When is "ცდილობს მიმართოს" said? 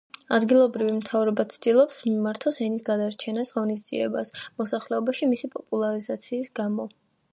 1.55-2.57